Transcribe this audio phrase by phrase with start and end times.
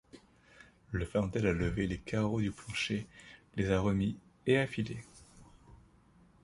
[0.91, 3.05] Le fanandel a levé les carreaux du plancher,
[3.55, 4.97] les a remis, et a filé.